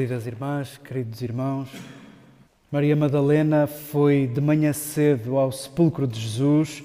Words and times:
Queridas 0.00 0.26
irmãs, 0.26 0.80
queridos 0.82 1.20
irmãos, 1.20 1.68
Maria 2.72 2.96
Madalena 2.96 3.66
foi 3.66 4.26
de 4.26 4.40
manhã 4.40 4.72
cedo 4.72 5.36
ao 5.36 5.52
sepulcro 5.52 6.06
de 6.06 6.18
Jesus 6.18 6.82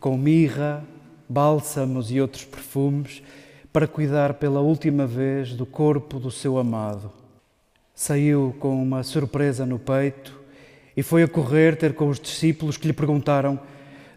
com 0.00 0.16
mirra, 0.16 0.82
bálsamos 1.28 2.10
e 2.10 2.18
outros 2.18 2.46
perfumes 2.46 3.22
para 3.70 3.86
cuidar 3.86 4.32
pela 4.32 4.60
última 4.60 5.06
vez 5.06 5.52
do 5.52 5.66
corpo 5.66 6.18
do 6.18 6.30
seu 6.30 6.56
amado. 6.56 7.12
Saiu 7.94 8.56
com 8.58 8.82
uma 8.82 9.02
surpresa 9.02 9.66
no 9.66 9.78
peito 9.78 10.40
e 10.96 11.02
foi 11.02 11.24
a 11.24 11.28
correr 11.28 11.76
ter 11.76 11.92
com 11.92 12.08
os 12.08 12.18
discípulos 12.18 12.78
que 12.78 12.86
lhe 12.86 12.94
perguntaram: 12.94 13.60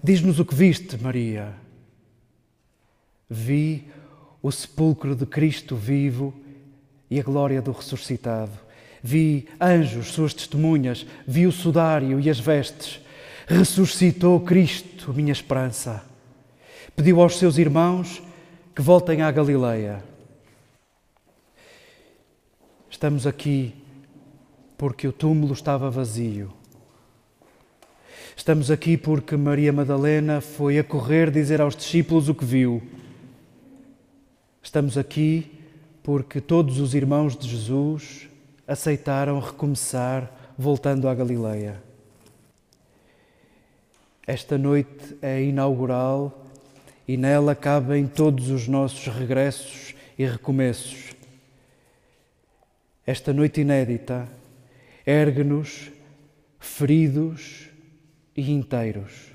Diz-nos 0.02 0.40
o 0.40 0.46
que 0.46 0.56
viste, 0.56 0.98
Maria. 0.98 1.54
Vi 3.30 3.90
o 4.42 4.50
sepulcro 4.50 5.14
de 5.14 5.26
Cristo 5.26 5.76
vivo 5.76 6.34
e 7.10 7.20
a 7.20 7.24
glória 7.24 7.62
do 7.62 7.72
ressuscitado. 7.72 8.52
Vi 9.02 9.48
anjos, 9.60 10.12
suas 10.12 10.34
testemunhas, 10.34 11.06
vi 11.28 11.48
o 11.48 11.52
sudário 11.52 12.20
e 12.20 12.30
as 12.30 12.40
vestes. 12.40 13.00
Ressuscitou 13.48 14.40
Cristo, 14.42 15.14
minha 15.14 15.32
esperança. 15.32 16.04
Pediu 16.96 17.22
aos 17.22 17.38
seus 17.38 17.58
irmãos 17.58 18.22
que 18.76 18.82
voltem 18.82 19.22
à 19.22 19.32
Galileia. 19.32 20.04
Estamos 22.90 23.26
aqui 23.26 23.74
porque 24.78 25.08
o 25.08 25.14
túmulo 25.14 25.54
estava 25.54 25.90
vazio. 25.90 26.54
Estamos 28.36 28.72
aqui 28.72 28.96
porque 28.96 29.36
Maria 29.36 29.74
Madalena 29.74 30.40
foi 30.40 30.80
a 30.80 30.84
correr 30.84 31.30
dizer 31.30 31.60
aos 31.60 31.76
discípulos 31.76 32.30
o 32.30 32.36
que 32.36 32.46
viu. 32.46 32.82
Estamos 34.64 34.98
aqui 34.98 35.59
porque 36.04 36.40
todos 36.42 36.80
os 36.80 36.94
irmãos 36.94 37.36
de 37.36 37.48
Jesus 37.48 38.28
aceitaram 38.68 39.40
recomeçar 39.40 40.54
voltando 40.58 41.08
à 41.08 41.16
Galileia. 41.16 41.82
Esta 44.28 44.58
noite 44.58 45.18
é 45.22 45.42
inaugural 45.42 46.46
e 47.08 47.18
nela 47.18 47.56
cabem 47.56 48.06
todos 48.06 48.50
os 48.50 48.68
nossos 48.68 49.08
regressos 49.08 49.96
e 50.18 50.26
recomeços. 50.26 51.16
Esta 53.08 53.34
noite 53.34 53.62
inédita 53.62 54.30
ergue-nos 55.04 55.92
feridos 56.60 57.70
e 58.38 58.52
inteiros. 58.52 59.30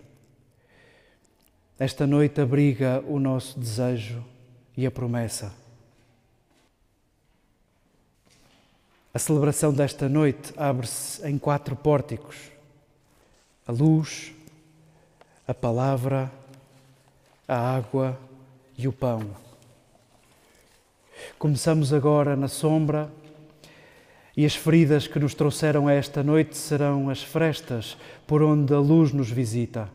Esta 1.77 2.07
noite 2.07 2.41
abriga 2.41 3.03
o 3.09 3.19
nosso 3.19 3.59
desejo 3.59 4.25
e 4.77 4.87
a 4.87 4.91
promessa. 4.93 5.64
A 9.15 9.19
celebração 9.21 9.73
desta 9.73 10.09
noite 10.09 10.53
abre-se 10.57 11.25
em 11.25 11.39
quatro 11.39 11.77
pórticos: 11.77 12.37
a 13.65 13.71
luz, 13.71 14.33
a 15.47 15.55
palavra, 15.55 16.29
a 17.47 17.77
água 17.77 18.19
e 18.77 18.89
o 18.89 18.93
pão. 18.93 19.25
Começamos 21.39 21.93
agora 21.93 22.35
na 22.35 22.49
sombra 22.49 23.09
e 24.37 24.45
as 24.45 24.57
feridas 24.57 25.07
que 25.07 25.21
nos 25.21 25.33
trouxeram 25.33 25.87
a 25.87 25.93
esta 25.93 26.25
noite 26.25 26.57
serão 26.57 27.09
as 27.09 27.23
frestas 27.23 27.97
por 28.27 28.43
onde 28.43 28.75
a 28.75 28.81
luz 28.81 29.13
nos 29.13 29.31
visita. 29.31 29.89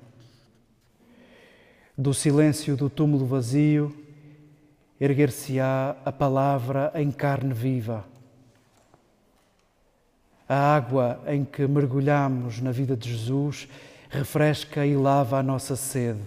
Do 1.97 2.13
silêncio 2.13 2.77
do 2.77 2.89
túmulo 2.89 3.25
vazio, 3.25 3.93
erguer-se-á 4.97 5.97
a 6.05 6.11
palavra 6.13 6.89
em 6.95 7.11
carne 7.11 7.53
viva 7.53 8.05
a 10.49 10.75
água 10.75 11.21
em 11.27 11.45
que 11.45 11.67
mergulhamos 11.67 12.59
na 12.59 12.71
vida 12.71 12.97
de 12.97 13.15
Jesus 13.15 13.69
refresca 14.09 14.83
e 14.83 14.97
lava 14.97 15.37
a 15.37 15.43
nossa 15.43 15.75
sede. 15.75 16.23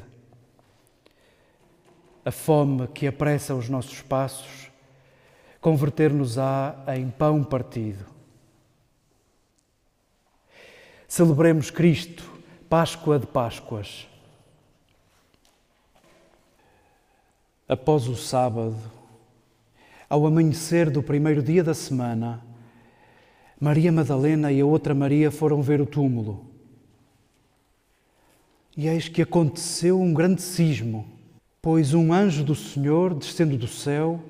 A 2.25 2.31
fome 2.31 2.87
que 2.87 3.09
apressa 3.09 3.53
os 3.53 3.69
nossos 3.69 4.01
passos 4.01 4.71
converter-nos-á 5.61 6.77
em 6.97 7.11
pão 7.11 7.43
partido. 7.43 8.07
Celebremos 11.09 11.69
Cristo, 11.71 12.23
Páscoa 12.69 13.19
de 13.19 13.27
Páscoas. 13.27 14.07
Após 17.69 18.07
o 18.07 18.15
sábado, 18.15 18.77
ao 20.09 20.25
amanhecer 20.27 20.91
do 20.91 21.03
primeiro 21.03 21.43
dia 21.43 21.65
da 21.65 21.75
semana, 21.75 22.52
Maria 23.63 23.93
Madalena 23.93 24.51
e 24.51 24.61
a 24.61 24.67
outra 24.67 24.93
Maria 24.93 25.31
foram 25.31 25.63
ver 25.63 25.81
o 25.81 25.87
túmulo. 25.87 26.47
E 28.77 28.89
eis 28.89 29.07
que 29.07 29.23
aconteceu 29.23 30.01
um 30.01 30.13
grande 30.13 30.43
sismo, 30.43 31.07
pois 31.63 31.95
um 31.95 32.13
anjo 32.13 32.43
do 32.43 32.57
Senhor, 32.57 33.15
descendo 33.15 33.57
do 33.57 33.69
céu, 33.69 34.21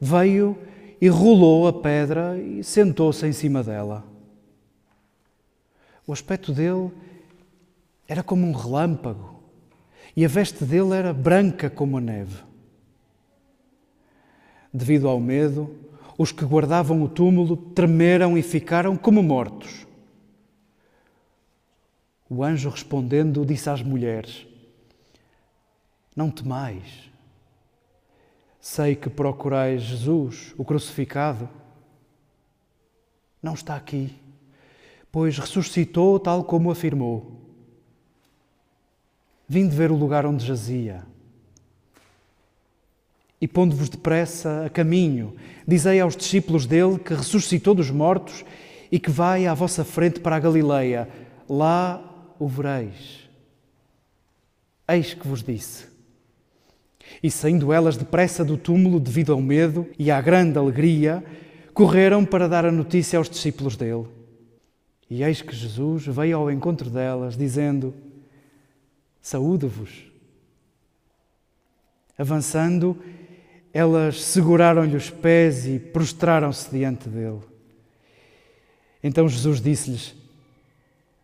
veio 0.00 0.56
e 0.98 1.06
rolou 1.06 1.68
a 1.68 1.72
pedra 1.74 2.38
e 2.38 2.64
sentou-se 2.64 3.26
em 3.26 3.32
cima 3.34 3.62
dela. 3.62 4.06
O 6.06 6.12
aspecto 6.14 6.50
dele 6.50 6.90
era 8.08 8.22
como 8.22 8.46
um 8.46 8.52
relâmpago 8.52 9.38
e 10.16 10.24
a 10.24 10.28
veste 10.28 10.64
dele 10.64 10.94
era 10.94 11.12
branca 11.12 11.68
como 11.68 11.98
a 11.98 12.00
neve. 12.00 12.42
Devido 14.72 15.06
ao 15.08 15.20
medo, 15.20 15.76
os 16.18 16.32
que 16.32 16.44
guardavam 16.44 17.00
o 17.00 17.08
túmulo 17.08 17.56
tremeram 17.56 18.36
e 18.36 18.42
ficaram 18.42 18.96
como 18.96 19.22
mortos. 19.22 19.86
O 22.28 22.42
anjo 22.42 22.68
respondendo 22.68 23.46
disse 23.46 23.70
às 23.70 23.80
mulheres: 23.80 24.44
Não 26.16 26.28
temais. 26.28 27.08
Sei 28.60 28.96
que 28.96 29.08
procurais 29.08 29.80
Jesus, 29.82 30.52
o 30.58 30.64
crucificado. 30.64 31.48
Não 33.40 33.54
está 33.54 33.76
aqui, 33.76 34.12
pois 35.12 35.38
ressuscitou 35.38 36.18
tal 36.18 36.42
como 36.42 36.72
afirmou. 36.72 37.40
Vim 39.48 39.68
de 39.68 39.76
ver 39.76 39.92
o 39.92 39.96
lugar 39.96 40.26
onde 40.26 40.44
jazia 40.44 41.06
e 43.40 43.46
pondo-vos 43.46 43.88
depressa 43.88 44.66
a 44.66 44.70
caminho, 44.70 45.34
dizei 45.66 46.00
aos 46.00 46.16
discípulos 46.16 46.66
dele 46.66 46.98
que 46.98 47.14
ressuscitou 47.14 47.74
dos 47.74 47.90
mortos 47.90 48.44
e 48.90 48.98
que 48.98 49.10
vai 49.10 49.46
à 49.46 49.54
vossa 49.54 49.84
frente 49.84 50.20
para 50.20 50.36
a 50.36 50.40
Galileia. 50.40 51.08
Lá 51.48 52.02
o 52.38 52.48
vereis. 52.48 53.28
Eis 54.88 55.14
que 55.14 55.26
vos 55.26 55.42
disse. 55.42 55.86
E 57.22 57.30
saindo 57.30 57.72
elas 57.72 57.96
depressa 57.96 58.44
do 58.44 58.56
túmulo 58.56 59.00
devido 59.00 59.32
ao 59.32 59.40
medo 59.40 59.86
e 59.98 60.10
à 60.10 60.20
grande 60.20 60.58
alegria, 60.58 61.24
correram 61.72 62.24
para 62.24 62.48
dar 62.48 62.64
a 62.66 62.72
notícia 62.72 63.18
aos 63.18 63.30
discípulos 63.30 63.76
dele. 63.76 64.06
E 65.10 65.22
eis 65.22 65.40
que 65.40 65.54
Jesus 65.54 66.06
veio 66.06 66.38
ao 66.38 66.50
encontro 66.50 66.90
delas, 66.90 67.36
dizendo: 67.36 67.94
Saúde-vos. 69.20 70.06
Avançando, 72.18 72.98
elas 73.72 74.22
seguraram-lhe 74.22 74.96
os 74.96 75.10
pés 75.10 75.66
e 75.66 75.78
prostraram-se 75.78 76.70
diante 76.70 77.08
dele. 77.08 77.40
Então 79.02 79.28
Jesus 79.28 79.60
disse-lhes: 79.60 80.14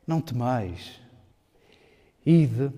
Não 0.07 0.21
temais, 0.21 1.01
ide 2.25 2.71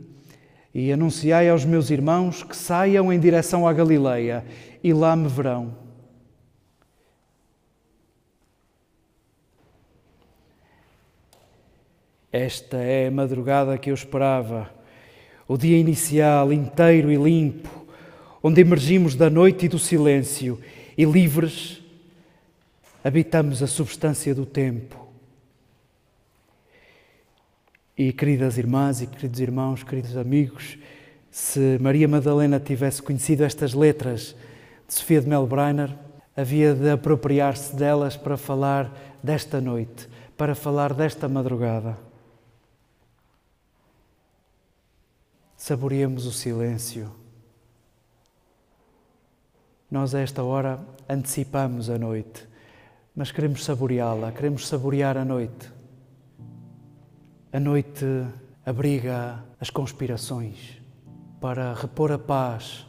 e 0.75 0.93
anunciai 0.93 1.49
aos 1.49 1.65
meus 1.65 1.91
irmãos 1.91 2.43
que 2.43 2.57
saiam 2.57 3.13
em 3.13 3.19
direção 3.19 3.67
à 3.67 3.73
Galileia 3.73 4.45
e 4.83 4.93
lá 4.93 5.17
me 5.17 5.29
verão. 5.29 5.75
Esta 12.31 12.77
é 12.77 13.07
a 13.07 13.11
madrugada 13.11 13.79
que 13.79 13.91
eu 13.91 13.95
esperava, 13.95 14.71
o 15.49 15.57
dia 15.57 15.79
inicial 15.79 16.53
inteiro 16.53 17.11
e 17.11 17.17
limpo 17.17 17.86
onde 18.47 18.61
emergimos 18.61 19.17
da 19.17 19.29
noite 19.29 19.67
e 19.67 19.69
do 19.69 19.77
silêncio 19.77 20.61
e 20.97 21.05
livres 21.05 21.83
habitamos 23.03 23.61
a 23.61 23.67
substância 23.67 24.33
do 24.37 24.47
tempo. 24.47 25.05
E 27.99 28.13
queridas 28.13 28.57
irmãs 28.57 29.03
e 29.03 29.09
queridos 29.09 29.41
irmãos, 29.41 29.83
queridos 29.83 30.17
amigos, 30.17 30.79
se 31.29 31.77
Maria 31.81 32.07
Madalena 32.07 32.61
tivesse 32.61 33.03
conhecido 33.03 33.43
estas 33.43 33.75
letras 33.75 34.37
de 34.87 34.95
Sofia 34.95 35.21
de 35.21 35.29
Melbreiner, 35.29 35.93
havia 36.37 36.73
de 36.73 36.89
apropriar-se 36.89 37.75
delas 37.75 38.17
para 38.17 38.37
falar 38.37 39.19
desta 39.25 39.61
noite, 39.61 40.09
para 40.37 40.55
falar 40.55 40.95
desta 40.95 41.29
madrugada. 41.29 41.99
Saboreemos 45.57 46.27
o 46.27 46.33
silêncio. 46.33 47.26
Nós, 49.97 50.15
a 50.15 50.21
esta 50.21 50.43
hora, 50.43 50.79
antecipamos 51.09 51.89
a 51.89 51.97
noite. 51.97 52.47
mas 53.15 53.33
queremos 53.33 53.65
saboreá-la, 53.65 54.31
queremos 54.31 54.69
saborear 54.69 55.17
a 55.17 55.25
noite. 55.25 55.73
A 57.51 57.59
noite 57.59 58.05
abriga 58.63 59.43
as 59.59 59.71
conspirações 59.71 60.83
para 61.41 61.73
repor 61.73 62.13
a 62.13 62.19
paz 62.19 62.87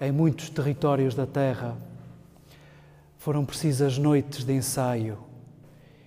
em 0.00 0.12
muitos 0.12 0.48
territórios 0.48 1.16
da 1.16 1.26
Terra. 1.26 1.76
Foram 3.18 3.44
precisas 3.44 3.98
noites 3.98 4.44
de 4.44 4.52
ensaio 4.52 5.18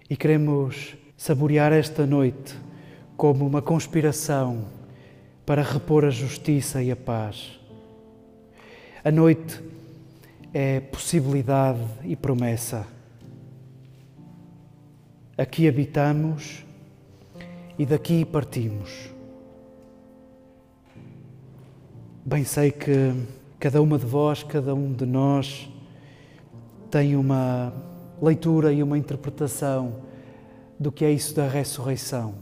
e 0.10 0.16
queremos 0.16 0.96
saborear 1.18 1.74
esta 1.74 2.06
noite 2.06 2.58
como 3.18 3.46
uma 3.46 3.62
conspiração 3.62 4.70
para 5.46 5.64
repor 5.64 6.06
a 6.06 6.10
justiça 6.10 6.82
e 6.82 6.94
a 6.94 6.96
paz. 6.96 7.60
A 9.04 9.12
noite 9.12 9.68
é 10.54 10.80
possibilidade 10.80 11.80
e 12.04 12.16
promessa. 12.16 12.86
Aqui 15.38 15.68
habitamos 15.68 16.66
e 17.78 17.86
daqui 17.86 18.25
partimos. 18.25 19.10
Bem 22.25 22.44
sei 22.44 22.72
que 22.72 23.13
cada 23.60 23.81
uma 23.81 23.98
de 23.98 24.06
vós, 24.06 24.44
cada 24.44 24.74
um 24.74 24.92
de 24.92 25.06
nós, 25.06 25.69
tem 26.92 27.16
uma 27.16 27.74
leitura 28.22 28.74
e 28.74 28.84
uma 28.84 28.98
interpretação 28.98 30.02
do 30.80 30.92
que 30.92 31.06
é 31.06 31.12
isso 31.12 31.36
da 31.36 31.48
ressurreição. 31.48 32.36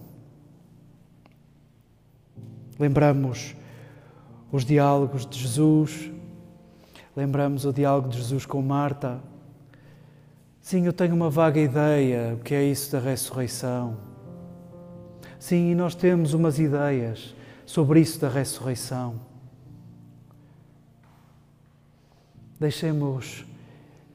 Lembramos 2.79 3.55
os 4.51 4.63
diálogos 4.63 5.25
de 5.25 5.39
Jesus, 5.39 6.11
lembramos 7.17 7.65
o 7.65 7.73
diálogo 7.73 8.09
de 8.09 8.19
Jesus 8.19 8.45
com 8.45 8.61
Marta. 8.61 9.19
Sim, 10.61 10.85
eu 10.85 10.93
tenho 10.93 11.15
uma 11.15 11.31
vaga 11.31 11.59
ideia 11.59 12.35
o 12.35 12.43
que 12.43 12.53
é 12.53 12.63
isso 12.63 12.91
da 12.91 12.99
ressurreição. 12.99 13.97
Sim, 15.39 15.71
e 15.71 15.75
nós 15.75 15.95
temos 15.95 16.35
umas 16.35 16.59
ideias 16.59 17.33
sobre 17.65 18.01
isso 18.01 18.19
da 18.21 18.29
ressurreição. 18.29 19.19
Deixemos 22.59 23.47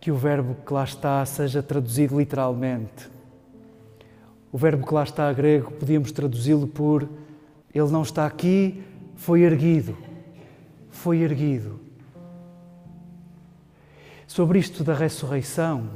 que 0.01 0.13
o 0.13 0.17
verbo 0.17 0.55
que 0.65 0.73
lá 0.73 0.85
está 0.85 1.27
seja 1.27 1.61
traduzido 1.61 2.17
literalmente. 2.17 3.11
O 4.53 4.57
verbo 4.57 4.87
que 4.87 4.95
lá 4.95 5.03
está 5.03 5.33
grego 5.33 5.73
podíamos 5.73 6.13
traduzi-lo 6.13 6.69
por 6.69 7.09
ele 7.75 7.91
não 7.91 8.03
está 8.03 8.27
aqui, 8.27 8.85
foi 9.17 9.41
erguido. 9.41 9.97
Foi 10.89 11.19
erguido. 11.19 11.82
Sobre 14.33 14.59
isto 14.59 14.83
da 14.83 14.95
ressurreição, 14.95 15.91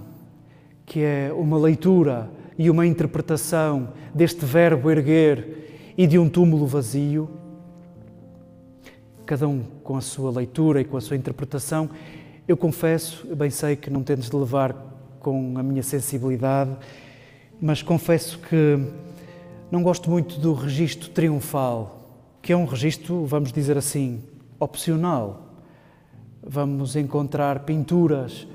que 0.84 1.00
é 1.00 1.32
uma 1.32 1.56
leitura 1.56 2.30
e 2.58 2.68
uma 2.68 2.86
interpretação 2.86 3.94
deste 4.14 4.44
verbo 4.44 4.90
erguer 4.90 5.94
e 5.96 6.06
de 6.06 6.18
um 6.18 6.28
túmulo 6.28 6.66
vazio, 6.66 7.30
cada 9.24 9.48
um 9.48 9.62
com 9.82 9.96
a 9.96 10.02
sua 10.02 10.30
leitura 10.30 10.82
e 10.82 10.84
com 10.84 10.98
a 10.98 11.00
sua 11.00 11.16
interpretação, 11.16 11.88
eu 12.46 12.58
confesso, 12.58 13.26
bem 13.34 13.48
sei 13.48 13.74
que 13.74 13.88
não 13.88 14.02
tendes 14.02 14.28
de 14.28 14.36
levar 14.36 14.76
com 15.18 15.54
a 15.56 15.62
minha 15.62 15.82
sensibilidade, 15.82 16.76
mas 17.58 17.80
confesso 17.80 18.38
que 18.38 18.78
não 19.70 19.82
gosto 19.82 20.10
muito 20.10 20.38
do 20.38 20.52
registro 20.52 21.08
triunfal, 21.08 22.06
que 22.42 22.52
é 22.52 22.56
um 22.56 22.66
registro, 22.66 23.24
vamos 23.24 23.50
dizer 23.50 23.78
assim, 23.78 24.22
opcional. 24.60 25.45
Vamos 26.48 26.94
encontrar 26.94 27.64
pinturas 27.64 28.46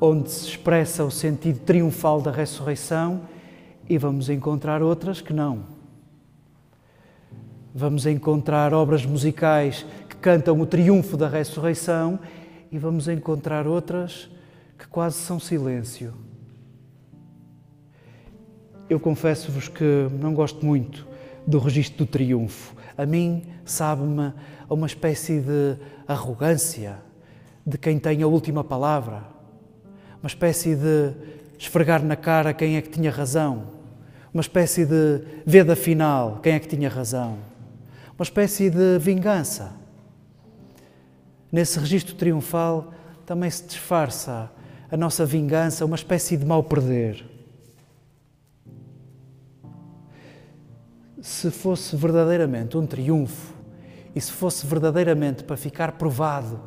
onde 0.00 0.30
se 0.30 0.46
expressa 0.46 1.04
o 1.04 1.10
sentido 1.10 1.58
triunfal 1.58 2.22
da 2.22 2.30
ressurreição 2.30 3.22
e 3.88 3.98
vamos 3.98 4.30
encontrar 4.30 4.84
outras 4.84 5.20
que 5.20 5.32
não. 5.32 5.64
Vamos 7.74 8.06
encontrar 8.06 8.72
obras 8.72 9.04
musicais 9.04 9.84
que 10.08 10.14
cantam 10.14 10.60
o 10.60 10.64
triunfo 10.64 11.16
da 11.16 11.28
ressurreição 11.28 12.20
e 12.70 12.78
vamos 12.78 13.08
encontrar 13.08 13.66
outras 13.66 14.30
que 14.78 14.86
quase 14.86 15.16
são 15.16 15.40
silêncio. 15.40 16.14
Eu 18.88 19.00
confesso-vos 19.00 19.66
que 19.66 20.08
não 20.20 20.34
gosto 20.34 20.64
muito 20.64 21.04
do 21.44 21.58
registro 21.58 22.06
do 22.06 22.10
triunfo. 22.10 22.76
A 22.96 23.04
mim 23.04 23.42
sabe-me 23.64 24.32
uma 24.68 24.86
espécie 24.86 25.40
de 25.40 25.76
arrogância 26.06 27.09
de 27.70 27.78
quem 27.78 27.98
tem 27.98 28.22
a 28.22 28.26
última 28.26 28.64
palavra, 28.64 29.22
uma 30.20 30.26
espécie 30.26 30.74
de 30.74 31.12
esfregar 31.56 32.04
na 32.04 32.16
cara 32.16 32.52
quem 32.52 32.76
é 32.76 32.82
que 32.82 32.88
tinha 32.88 33.10
razão, 33.10 33.68
uma 34.34 34.40
espécie 34.40 34.84
de 34.84 35.22
veda 35.46 35.76
final 35.76 36.40
quem 36.42 36.54
é 36.54 36.58
que 36.58 36.66
tinha 36.66 36.88
razão, 36.88 37.38
uma 38.18 38.24
espécie 38.24 38.68
de 38.68 38.98
vingança. 38.98 39.72
Nesse 41.52 41.78
registro 41.78 42.14
triunfal 42.16 42.92
também 43.24 43.48
se 43.50 43.64
disfarça 43.64 44.50
a 44.90 44.96
nossa 44.96 45.24
vingança, 45.24 45.84
uma 45.84 45.96
espécie 45.96 46.36
de 46.36 46.44
mal 46.44 46.64
perder. 46.64 47.24
Se 51.22 51.50
fosse 51.50 51.94
verdadeiramente 51.94 52.76
um 52.76 52.86
triunfo 52.86 53.54
e 54.14 54.20
se 54.20 54.32
fosse 54.32 54.66
verdadeiramente 54.66 55.44
para 55.44 55.56
ficar 55.56 55.92
provado 55.92 56.60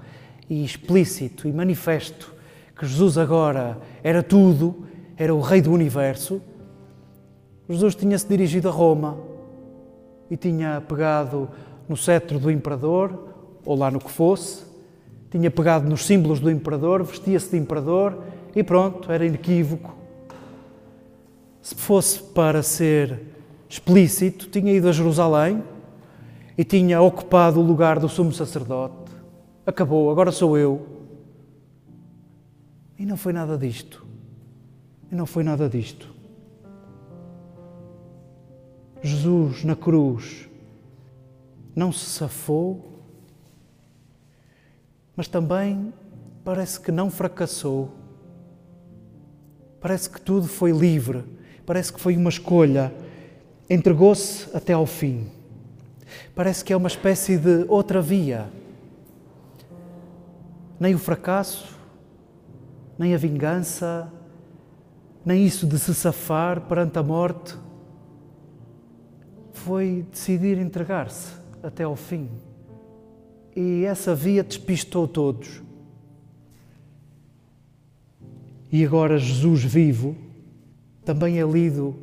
e 0.49 0.63
explícito 0.63 1.47
e 1.47 1.51
manifesto 1.51 2.33
que 2.75 2.85
Jesus 2.85 3.17
agora 3.17 3.77
era 4.03 4.21
tudo, 4.21 4.85
era 5.17 5.33
o 5.33 5.41
Rei 5.41 5.61
do 5.61 5.71
Universo, 5.71 6.41
Jesus 7.69 7.95
tinha-se 7.95 8.27
dirigido 8.27 8.67
a 8.67 8.71
Roma 8.71 9.17
e 10.29 10.35
tinha 10.35 10.81
pegado 10.81 11.49
no 11.87 11.95
cetro 11.95 12.39
do 12.39 12.51
imperador, 12.51 13.29
ou 13.65 13.77
lá 13.77 13.89
no 13.89 13.99
que 13.99 14.11
fosse, 14.11 14.63
tinha 15.31 15.49
pegado 15.49 15.89
nos 15.89 16.05
símbolos 16.05 16.39
do 16.39 16.51
imperador, 16.51 17.03
vestia-se 17.03 17.51
de 17.51 17.57
imperador 17.57 18.21
e 18.55 18.63
pronto, 18.63 19.11
era 19.11 19.25
inequívoco. 19.25 19.95
Se 21.61 21.75
fosse 21.75 22.21
para 22.21 22.61
ser 22.61 23.21
explícito, 23.69 24.47
tinha 24.49 24.73
ido 24.73 24.89
a 24.89 24.91
Jerusalém 24.91 25.63
e 26.57 26.63
tinha 26.63 27.01
ocupado 27.01 27.59
o 27.59 27.63
lugar 27.63 27.97
do 27.99 28.09
sumo 28.09 28.33
sacerdote. 28.33 29.11
Acabou, 29.65 30.11
agora 30.11 30.31
sou 30.31 30.57
eu. 30.57 30.87
E 32.97 33.05
não 33.05 33.17
foi 33.17 33.33
nada 33.33 33.57
disto. 33.57 34.05
E 35.11 35.15
não 35.15 35.25
foi 35.25 35.43
nada 35.43 35.69
disto. 35.69 36.13
Jesus 39.01 39.63
na 39.63 39.75
cruz 39.75 40.49
não 41.75 41.91
se 41.91 42.05
safou 42.05 42.93
mas 45.15 45.27
também 45.27 45.93
parece 46.43 46.79
que 46.79 46.91
não 46.91 47.09
fracassou. 47.09 47.91
Parece 49.79 50.09
que 50.09 50.19
tudo 50.19 50.47
foi 50.47 50.71
livre, 50.71 51.23
parece 51.65 51.91
que 51.93 51.99
foi 51.99 52.17
uma 52.17 52.29
escolha. 52.29 52.93
Entregou-se 53.69 54.47
até 54.55 54.73
ao 54.73 54.85
fim. 54.85 55.27
Parece 56.35 56.63
que 56.63 56.73
é 56.73 56.77
uma 56.77 56.87
espécie 56.87 57.37
de 57.37 57.65
outra 57.67 58.01
via. 58.01 58.47
Nem 60.79 60.95
o 60.95 60.99
fracasso, 60.99 61.77
nem 62.97 63.13
a 63.13 63.17
vingança, 63.17 64.11
nem 65.25 65.45
isso 65.45 65.65
de 65.65 65.79
se 65.79 65.93
safar 65.93 66.61
perante 66.61 66.97
a 66.99 67.03
morte. 67.03 67.55
Foi 69.53 70.05
decidir 70.11 70.57
entregar-se 70.57 71.33
até 71.61 71.83
ao 71.83 71.95
fim 71.95 72.29
e 73.55 73.85
essa 73.85 74.15
via 74.15 74.43
despistou 74.43 75.07
todos. 75.07 75.61
E 78.71 78.83
agora 78.83 79.19
Jesus 79.19 79.63
vivo 79.63 80.15
também 81.05 81.39
é 81.39 81.45
lido 81.45 81.95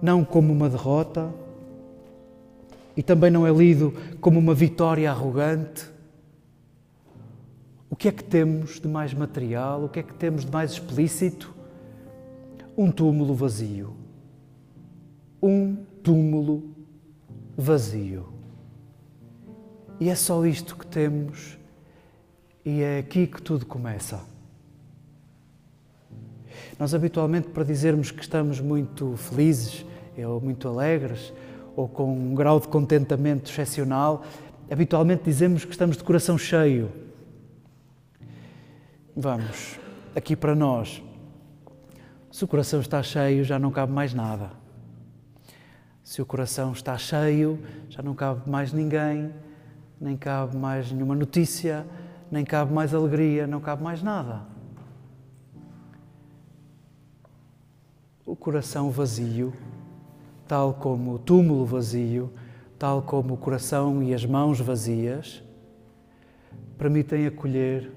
não 0.00 0.24
como 0.24 0.52
uma 0.52 0.68
derrota 0.68 1.32
e 2.96 3.02
também 3.02 3.30
não 3.30 3.46
é 3.46 3.52
lido 3.52 3.92
como 4.20 4.38
uma 4.38 4.54
vitória 4.54 5.10
arrogante. 5.10 5.92
O 7.94 7.96
que 7.96 8.08
é 8.08 8.10
que 8.10 8.24
temos 8.24 8.80
de 8.80 8.88
mais 8.88 9.14
material? 9.14 9.84
O 9.84 9.88
que 9.88 10.00
é 10.00 10.02
que 10.02 10.12
temos 10.14 10.44
de 10.44 10.50
mais 10.50 10.72
explícito? 10.72 11.54
Um 12.76 12.90
túmulo 12.90 13.36
vazio. 13.36 13.94
Um 15.40 15.76
túmulo 16.02 16.74
vazio. 17.56 18.30
E 20.00 20.08
é 20.08 20.14
só 20.16 20.44
isto 20.44 20.74
que 20.76 20.84
temos, 20.84 21.56
e 22.64 22.82
é 22.82 22.98
aqui 22.98 23.28
que 23.28 23.40
tudo 23.40 23.64
começa. 23.64 24.20
Nós, 26.76 26.94
habitualmente, 26.94 27.46
para 27.50 27.62
dizermos 27.62 28.10
que 28.10 28.22
estamos 28.22 28.58
muito 28.58 29.16
felizes, 29.16 29.86
ou 30.18 30.40
muito 30.40 30.66
alegres, 30.66 31.32
ou 31.76 31.86
com 31.86 32.12
um 32.12 32.34
grau 32.34 32.58
de 32.58 32.66
contentamento 32.66 33.52
excepcional, 33.52 34.24
habitualmente 34.68 35.22
dizemos 35.22 35.64
que 35.64 35.70
estamos 35.70 35.96
de 35.96 36.02
coração 36.02 36.36
cheio. 36.36 37.04
Vamos, 39.16 39.78
aqui 40.16 40.34
para 40.34 40.56
nós. 40.56 41.00
Se 42.32 42.42
o 42.42 42.48
coração 42.48 42.80
está 42.80 43.00
cheio, 43.00 43.44
já 43.44 43.60
não 43.60 43.70
cabe 43.70 43.92
mais 43.92 44.12
nada. 44.12 44.50
Se 46.02 46.20
o 46.20 46.26
coração 46.26 46.72
está 46.72 46.98
cheio, 46.98 47.62
já 47.88 48.02
não 48.02 48.12
cabe 48.12 48.50
mais 48.50 48.72
ninguém, 48.72 49.32
nem 50.00 50.16
cabe 50.16 50.56
mais 50.56 50.90
nenhuma 50.90 51.14
notícia, 51.14 51.86
nem 52.28 52.44
cabe 52.44 52.72
mais 52.72 52.92
alegria, 52.92 53.46
não 53.46 53.60
cabe 53.60 53.84
mais 53.84 54.02
nada. 54.02 54.42
O 58.26 58.34
coração 58.34 58.90
vazio, 58.90 59.54
tal 60.48 60.74
como 60.74 61.14
o 61.14 61.18
túmulo 61.20 61.64
vazio, 61.64 62.32
tal 62.76 63.00
como 63.00 63.34
o 63.34 63.36
coração 63.36 64.02
e 64.02 64.12
as 64.12 64.26
mãos 64.26 64.60
vazias, 64.60 65.40
permitem 66.76 67.28
acolher, 67.28 67.92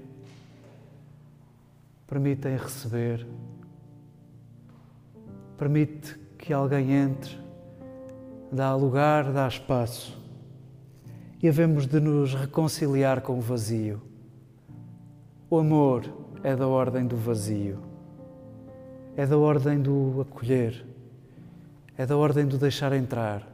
permitem 2.08 2.56
receber, 2.56 3.26
permite 5.58 6.18
que 6.38 6.54
alguém 6.54 6.92
entre, 6.92 7.38
dá 8.50 8.74
lugar, 8.74 9.30
dá 9.30 9.46
espaço. 9.46 10.16
E 11.42 11.46
havemos 11.46 11.86
de 11.86 12.00
nos 12.00 12.34
reconciliar 12.34 13.20
com 13.20 13.38
o 13.38 13.40
vazio. 13.42 14.00
O 15.50 15.58
amor 15.58 16.10
é 16.42 16.56
da 16.56 16.66
ordem 16.66 17.06
do 17.06 17.16
vazio, 17.16 17.78
é 19.14 19.26
da 19.26 19.36
ordem 19.36 19.78
do 19.78 20.22
acolher, 20.22 20.86
é 21.96 22.06
da 22.06 22.16
ordem 22.16 22.46
do 22.46 22.56
deixar 22.56 22.92
entrar, 22.94 23.46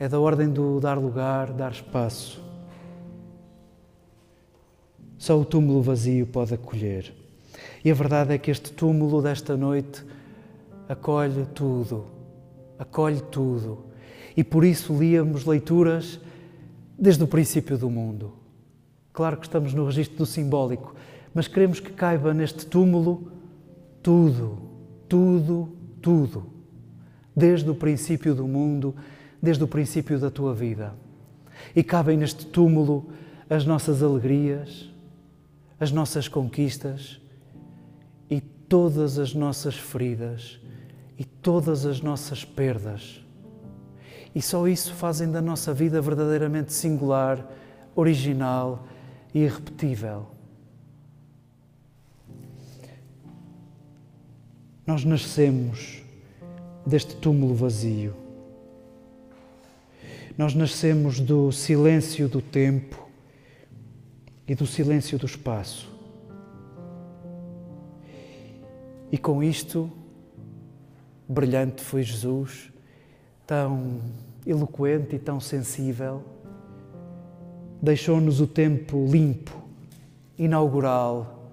é 0.00 0.08
da 0.08 0.18
ordem 0.18 0.50
do 0.50 0.80
dar 0.80 0.98
lugar, 0.98 1.52
dar 1.52 1.70
espaço. 1.70 2.42
Só 5.16 5.40
o 5.40 5.44
túmulo 5.44 5.80
vazio 5.80 6.26
pode 6.26 6.52
acolher. 6.52 7.25
E 7.86 7.90
a 7.92 7.94
verdade 7.94 8.34
é 8.34 8.38
que 8.38 8.50
este 8.50 8.72
túmulo 8.72 9.22
desta 9.22 9.56
noite 9.56 10.04
acolhe 10.88 11.46
tudo, 11.54 12.06
acolhe 12.76 13.20
tudo. 13.20 13.78
E 14.36 14.42
por 14.42 14.64
isso 14.64 14.92
líamos 14.98 15.44
leituras 15.44 16.20
desde 16.98 17.22
o 17.22 17.28
princípio 17.28 17.78
do 17.78 17.88
mundo. 17.88 18.32
Claro 19.12 19.36
que 19.36 19.46
estamos 19.46 19.72
no 19.72 19.86
registro 19.86 20.16
do 20.16 20.26
simbólico, 20.26 20.96
mas 21.32 21.46
queremos 21.46 21.78
que 21.78 21.92
caiba 21.92 22.34
neste 22.34 22.66
túmulo 22.66 23.30
tudo, 24.02 24.58
tudo, 25.08 25.68
tudo. 26.02 26.44
Desde 27.36 27.70
o 27.70 27.74
princípio 27.76 28.34
do 28.34 28.48
mundo, 28.48 28.96
desde 29.40 29.62
o 29.62 29.68
princípio 29.68 30.18
da 30.18 30.28
tua 30.28 30.52
vida. 30.52 30.92
E 31.72 31.84
cabem 31.84 32.16
neste 32.16 32.46
túmulo 32.46 33.10
as 33.48 33.64
nossas 33.64 34.02
alegrias, 34.02 34.90
as 35.78 35.92
nossas 35.92 36.26
conquistas 36.26 37.24
todas 38.68 39.18
as 39.18 39.34
nossas 39.34 39.76
feridas 39.76 40.58
e 41.18 41.24
todas 41.24 41.86
as 41.86 42.00
nossas 42.00 42.44
perdas. 42.44 43.22
E 44.34 44.42
só 44.42 44.68
isso 44.68 44.92
fazem 44.94 45.30
da 45.30 45.40
nossa 45.40 45.72
vida 45.72 46.00
verdadeiramente 46.00 46.72
singular, 46.72 47.44
original 47.94 48.86
e 49.34 49.40
irrepetível. 49.44 50.26
Nós 54.86 55.04
nascemos 55.04 56.02
deste 56.86 57.16
túmulo 57.16 57.54
vazio. 57.54 58.14
Nós 60.36 60.54
nascemos 60.54 61.18
do 61.18 61.50
silêncio 61.50 62.28
do 62.28 62.42
tempo 62.42 63.08
e 64.46 64.54
do 64.54 64.66
silêncio 64.66 65.18
do 65.18 65.26
espaço. 65.26 65.95
E 69.10 69.18
com 69.18 69.42
isto, 69.42 69.90
brilhante 71.28 71.82
foi 71.82 72.02
Jesus, 72.02 72.72
tão 73.46 74.00
eloquente 74.46 75.16
e 75.16 75.18
tão 75.18 75.38
sensível, 75.38 76.22
deixou-nos 77.80 78.40
o 78.40 78.46
tempo 78.46 79.06
limpo, 79.06 79.62
inaugural 80.38 81.50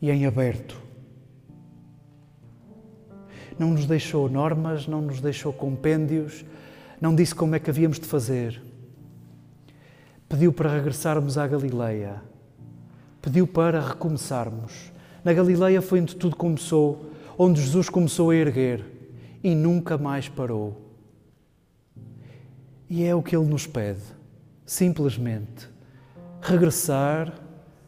e 0.00 0.10
em 0.10 0.26
aberto. 0.26 0.80
Não 3.58 3.70
nos 3.70 3.86
deixou 3.86 4.28
normas, 4.28 4.86
não 4.86 5.02
nos 5.02 5.20
deixou 5.20 5.52
compêndios, 5.52 6.44
não 7.00 7.14
disse 7.14 7.34
como 7.34 7.54
é 7.54 7.58
que 7.58 7.70
havíamos 7.70 7.98
de 7.98 8.06
fazer. 8.06 8.62
Pediu 10.28 10.52
para 10.52 10.72
regressarmos 10.72 11.36
à 11.36 11.46
Galileia, 11.46 12.22
pediu 13.20 13.46
para 13.46 13.80
recomeçarmos. 13.80 14.92
Na 15.28 15.34
Galileia 15.34 15.82
foi 15.82 16.00
onde 16.00 16.16
tudo 16.16 16.34
começou, 16.34 17.10
onde 17.36 17.60
Jesus 17.60 17.90
começou 17.90 18.30
a 18.30 18.34
erguer 18.34 18.82
e 19.44 19.54
nunca 19.54 19.98
mais 19.98 20.26
parou. 20.26 20.80
E 22.88 23.04
é 23.04 23.14
o 23.14 23.22
que 23.22 23.36
Ele 23.36 23.44
nos 23.44 23.66
pede, 23.66 24.00
simplesmente 24.64 25.68
regressar 26.40 27.38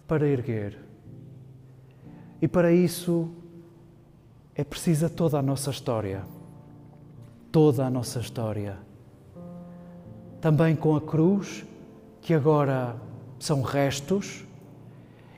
para 0.07 0.29
erguer. 0.29 0.77
E 2.43 2.47
para 2.47 2.75
isso 2.75 3.31
é 4.55 4.63
precisa 4.63 5.09
toda 5.09 5.39
a 5.39 5.43
nossa 5.43 5.71
história. 5.71 6.27
Toda 7.51 7.87
a 7.87 7.91
nossa 7.91 8.21
história. 8.21 8.77
Também 10.43 10.77
com 10.77 10.95
a 10.95 11.01
cruz, 11.01 11.65
que 12.21 12.35
agora 12.35 12.97
são 13.39 13.63
restos, 13.63 14.45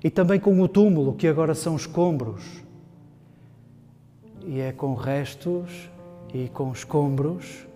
e 0.02 0.10
também 0.10 0.40
com 0.40 0.60
o 0.60 0.68
túmulo, 0.68 1.14
que 1.14 1.28
agora 1.28 1.54
são 1.54 1.76
escombros. 1.76 2.42
E 4.44 4.60
é 4.60 4.72
com 4.72 4.94
restos 4.94 5.88
e 6.34 6.48
com 6.48 6.72
escombros 6.72 7.66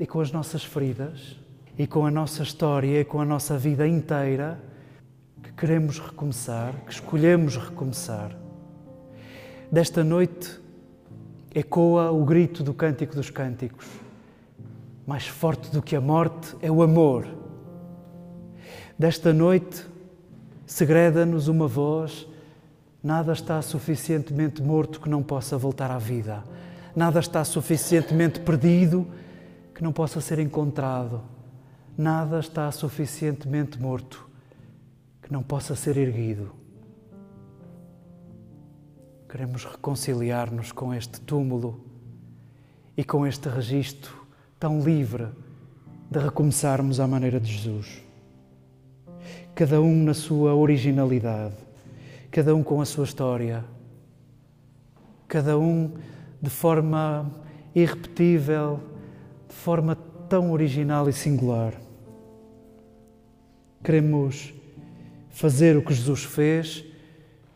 e 0.00 0.06
com 0.06 0.20
as 0.20 0.32
nossas 0.32 0.64
feridas 0.64 1.36
e 1.78 1.86
com 1.86 2.04
a 2.04 2.10
nossa 2.10 2.42
história 2.42 3.00
e 3.00 3.04
com 3.04 3.20
a 3.20 3.24
nossa 3.24 3.56
vida 3.56 3.86
inteira 3.86 4.58
que 5.42 5.52
queremos 5.52 5.98
recomeçar, 5.98 6.74
que 6.84 6.92
escolhemos 6.92 7.56
recomeçar. 7.56 8.36
Desta 9.70 10.02
noite 10.02 10.60
ecoa 11.54 12.10
o 12.10 12.24
grito 12.24 12.62
do 12.62 12.74
Cântico 12.74 13.14
dos 13.14 13.30
Cânticos. 13.30 13.86
Mais 15.06 15.26
forte 15.26 15.70
do 15.70 15.80
que 15.80 15.94
a 15.94 16.00
morte 16.00 16.56
é 16.60 16.70
o 16.70 16.82
amor. 16.82 17.26
Desta 18.98 19.32
noite 19.32 19.91
segreda-nos 20.66 21.48
uma 21.48 21.66
voz: 21.66 22.26
nada 23.02 23.32
está 23.32 23.60
suficientemente 23.62 24.62
morto 24.62 25.00
que 25.00 25.08
não 25.08 25.22
possa 25.22 25.56
voltar 25.56 25.90
à 25.90 25.98
vida. 25.98 26.42
Nada 26.94 27.20
está 27.20 27.42
suficientemente 27.44 28.40
perdido 28.40 29.06
que 29.74 29.82
não 29.82 29.92
possa 29.92 30.20
ser 30.20 30.38
encontrado. 30.38 31.22
Nada 31.96 32.38
está 32.38 32.70
suficientemente 32.70 33.80
morto 33.80 34.28
que 35.22 35.32
não 35.32 35.42
possa 35.42 35.74
ser 35.74 35.96
erguido. 35.96 36.52
Queremos 39.28 39.64
reconciliar-nos 39.64 40.72
com 40.72 40.92
este 40.92 41.20
túmulo 41.20 41.80
e 42.96 43.02
com 43.02 43.26
este 43.26 43.48
registro 43.48 44.26
tão 44.60 44.80
livre 44.80 45.28
de 46.10 46.18
recomeçarmos 46.18 47.00
à 47.00 47.06
maneira 47.06 47.40
de 47.40 47.50
Jesus. 47.50 48.02
Cada 49.54 49.80
um 49.80 50.04
na 50.04 50.14
sua 50.14 50.54
originalidade, 50.54 51.54
cada 52.30 52.54
um 52.54 52.62
com 52.62 52.80
a 52.80 52.84
sua 52.86 53.04
história, 53.04 53.64
cada 55.28 55.58
um 55.58 55.92
de 56.40 56.48
forma 56.48 57.30
irrepetível, 57.74 58.80
de 59.48 59.54
forma 59.54 59.94
tão 60.28 60.50
original 60.50 61.08
e 61.08 61.12
singular. 61.12 61.74
Queremos 63.84 64.54
fazer 65.30 65.76
o 65.76 65.82
que 65.82 65.92
Jesus 65.92 66.24
fez, 66.24 66.84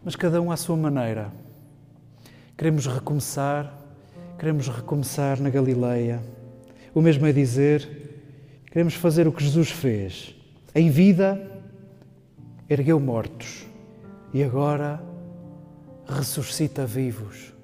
mas 0.04 0.14
cada 0.14 0.40
um 0.42 0.52
à 0.52 0.56
sua 0.56 0.76
maneira. 0.76 1.32
Queremos 2.56 2.86
recomeçar, 2.86 3.72
queremos 4.38 4.68
recomeçar 4.68 5.40
na 5.40 5.48
Galileia. 5.48 6.20
O 6.94 7.00
mesmo 7.00 7.26
é 7.26 7.32
dizer, 7.32 7.88
queremos 8.70 8.94
fazer 8.94 9.26
o 9.26 9.32
que 9.32 9.42
Jesus 9.42 9.70
fez. 9.70 10.34
Em 10.74 10.90
vida, 10.90 11.55
ergueu 12.68 12.98
mortos 12.98 13.64
e 14.34 14.42
agora 14.42 15.00
ressuscita 16.04 16.84
vivos. 16.84 17.54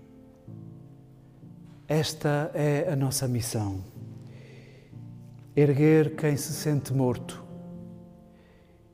Esta 1.89 2.51
é 2.55 2.89
a 2.91 2.95
nossa 2.95 3.27
missão. 3.27 3.83
Erguer 5.57 6.15
quem 6.15 6.37
se 6.37 6.53
sente 6.53 6.93
morto 6.93 7.45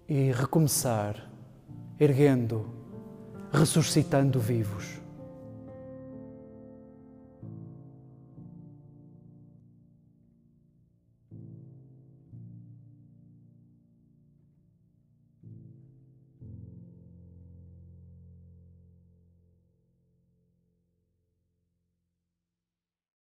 e 0.08 0.32
recomeçar, 0.32 1.30
erguendo, 2.00 2.66
ressuscitando 3.52 4.40
vivos. 4.40 4.98